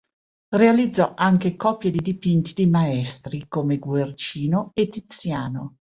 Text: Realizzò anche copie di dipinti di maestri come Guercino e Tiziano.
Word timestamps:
Realizzò 0.55 1.13
anche 1.15 1.55
copie 1.55 1.91
di 1.91 1.99
dipinti 2.01 2.55
di 2.55 2.65
maestri 2.65 3.45
come 3.47 3.77
Guercino 3.77 4.71
e 4.73 4.89
Tiziano. 4.89 5.75